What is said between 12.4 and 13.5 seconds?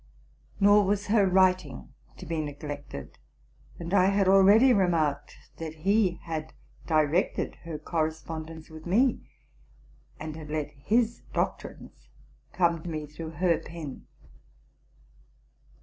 come to me through